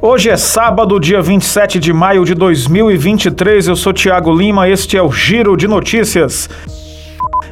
Hoje 0.00 0.28
é 0.28 0.36
sábado, 0.36 1.00
dia 1.00 1.22
27 1.22 1.80
de 1.80 1.90
maio 1.90 2.22
de 2.22 2.34
2023. 2.34 3.68
Eu 3.68 3.74
sou 3.74 3.94
Tiago 3.94 4.30
Lima, 4.30 4.68
este 4.68 4.94
é 4.94 5.02
o 5.02 5.10
Giro 5.10 5.56
de 5.56 5.66
Notícias. 5.66 6.50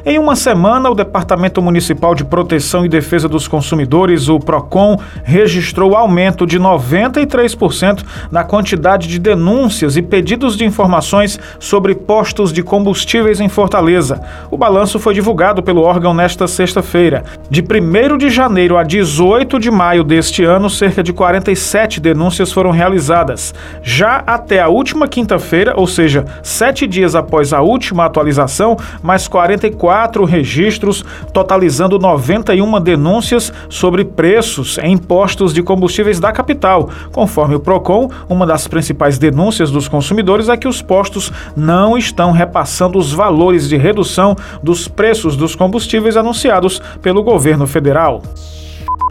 Em 0.05 0.19
uma 0.19 0.35
semana, 0.35 0.89
o 0.89 0.95
Departamento 0.95 1.61
Municipal 1.61 2.13
de 2.13 2.23
Proteção 2.23 2.85
e 2.85 2.89
Defesa 2.89 3.27
dos 3.27 3.47
Consumidores, 3.47 4.29
o 4.29 4.39
PROCON, 4.39 4.99
registrou 5.23 5.95
aumento 5.95 6.45
de 6.45 6.59
93% 6.59 8.03
na 8.31 8.43
quantidade 8.43 9.07
de 9.07 9.17
denúncias 9.17 9.97
e 9.97 10.01
pedidos 10.01 10.55
de 10.55 10.63
informações 10.63 11.39
sobre 11.59 11.95
postos 11.95 12.53
de 12.53 12.61
combustíveis 12.61 13.39
em 13.39 13.49
Fortaleza. 13.49 14.21
O 14.51 14.57
balanço 14.57 14.99
foi 14.99 15.13
divulgado 15.13 15.63
pelo 15.63 15.81
órgão 15.81 16.13
nesta 16.13 16.47
sexta-feira. 16.47 17.23
De 17.49 17.61
1 17.61 18.17
de 18.17 18.29
janeiro 18.29 18.77
a 18.77 18.83
18 18.83 19.59
de 19.59 19.71
maio 19.71 20.03
deste 20.03 20.43
ano, 20.43 20.69
cerca 20.69 21.01
de 21.01 21.13
47 21.13 21.99
denúncias 21.99 22.51
foram 22.51 22.69
realizadas. 22.69 23.55
Já 23.81 24.23
até 24.27 24.61
a 24.61 24.67
última 24.67 25.07
quinta-feira, 25.07 25.73
ou 25.75 25.87
seja, 25.87 26.25
sete 26.43 26.85
dias 26.85 27.15
após 27.15 27.53
a 27.53 27.61
última 27.61 28.05
atualização, 28.05 28.77
mais 29.01 29.27
44 29.27 29.74
quatro 29.75 30.25
registros, 30.25 31.03
totalizando 31.33 31.99
91 31.99 32.81
denúncias 32.81 33.53
sobre 33.69 34.03
preços 34.03 34.77
em 34.79 34.97
postos 34.97 35.53
de 35.53 35.61
combustíveis 35.61 36.19
da 36.19 36.31
capital. 36.31 36.89
Conforme 37.11 37.55
o 37.55 37.59
PROCON, 37.59 38.09
uma 38.29 38.45
das 38.45 38.67
principais 38.67 39.17
denúncias 39.17 39.69
dos 39.69 39.87
consumidores 39.87 40.49
é 40.49 40.57
que 40.57 40.67
os 40.67 40.81
postos 40.81 41.31
não 41.55 41.97
estão 41.97 42.31
repassando 42.31 42.97
os 42.97 43.13
valores 43.13 43.69
de 43.69 43.77
redução 43.77 44.35
dos 44.63 44.87
preços 44.87 45.35
dos 45.35 45.55
combustíveis 45.55 46.17
anunciados 46.17 46.81
pelo 47.01 47.23
governo 47.23 47.67
federal. 47.67 48.21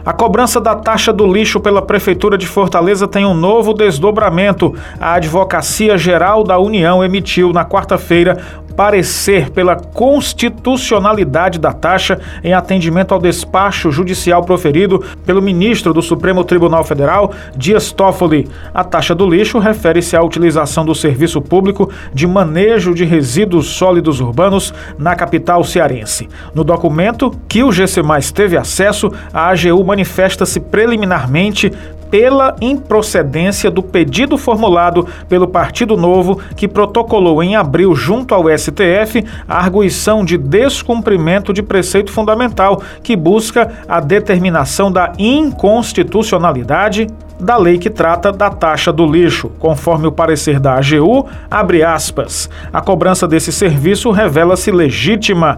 A 0.05 0.13
cobrança 0.13 0.61
da 0.61 0.75
taxa 0.75 1.11
do 1.11 1.25
lixo 1.25 1.59
pela 1.59 1.81
Prefeitura 1.81 2.37
de 2.37 2.45
Fortaleza 2.45 3.07
tem 3.07 3.25
um 3.25 3.33
novo 3.33 3.73
desdobramento. 3.73 4.75
A 4.99 5.13
Advocacia 5.13 5.97
Geral 5.97 6.43
da 6.43 6.59
União 6.59 7.03
emitiu 7.03 7.51
na 7.51 7.65
quarta-feira 7.65 8.37
parecer 8.75 9.49
pela 9.49 9.75
constitucionalidade 9.75 11.59
da 11.59 11.71
taxa 11.71 12.19
em 12.43 12.53
atendimento 12.53 13.13
ao 13.13 13.19
despacho 13.19 13.91
judicial 13.91 14.43
proferido 14.43 15.03
pelo 15.25 15.41
ministro 15.41 15.93
do 15.93 16.01
Supremo 16.01 16.43
Tribunal 16.43 16.83
Federal, 16.83 17.33
Dias 17.55 17.91
Toffoli. 17.91 18.47
A 18.73 18.83
taxa 18.83 19.15
do 19.15 19.29
lixo 19.29 19.59
refere-se 19.59 20.15
à 20.15 20.21
utilização 20.21 20.85
do 20.85 20.93
serviço 20.93 21.41
público 21.41 21.89
de 22.13 22.27
manejo 22.27 22.93
de 22.93 23.05
resíduos 23.05 23.67
sólidos 23.67 24.19
urbanos 24.19 24.73
na 24.97 25.15
capital 25.15 25.63
cearense. 25.63 26.27
No 26.53 26.63
documento 26.63 27.31
que 27.47 27.63
o 27.63 27.71
GC 27.71 28.01
teve 28.33 28.57
acesso, 28.57 29.11
a 29.33 29.49
AGU 29.49 29.83
manifesta-se 29.83 30.59
preliminarmente 30.59 31.71
pela 32.15 32.55
improcedência 32.61 33.69
do 33.69 33.83
pedido 33.83 34.37
formulado 34.37 35.05
pelo 35.27 35.49
Partido 35.49 35.97
Novo, 35.97 36.39
que 36.55 36.65
protocolou 36.65 37.43
em 37.43 37.57
abril 37.57 37.93
junto 37.93 38.33
ao 38.33 38.45
STF 38.57 39.25
a 39.45 39.57
arguição 39.57 40.23
de 40.23 40.37
descumprimento 40.37 41.51
de 41.51 41.61
preceito 41.61 42.13
fundamental, 42.13 42.81
que 43.03 43.17
busca 43.17 43.69
a 43.85 43.99
determinação 43.99 44.89
da 44.89 45.11
inconstitucionalidade 45.19 47.07
da 47.37 47.57
lei 47.57 47.77
que 47.77 47.89
trata 47.89 48.31
da 48.31 48.49
taxa 48.49 48.93
do 48.93 49.05
lixo. 49.05 49.49
Conforme 49.59 50.07
o 50.07 50.11
parecer 50.11 50.57
da 50.57 50.75
AGU, 50.75 51.27
abre 51.51 51.83
aspas, 51.83 52.49
a 52.71 52.79
cobrança 52.79 53.27
desse 53.27 53.51
serviço 53.51 54.09
revela-se 54.09 54.71
legítima. 54.71 55.57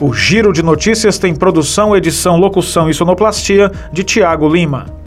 O 0.00 0.12
Giro 0.12 0.52
de 0.52 0.64
Notícias 0.64 1.16
tem 1.16 1.32
produção, 1.32 1.96
edição, 1.96 2.36
locução 2.36 2.90
e 2.90 2.94
sonoplastia 2.94 3.70
de 3.92 4.02
Tiago 4.02 4.48
Lima. 4.48 4.97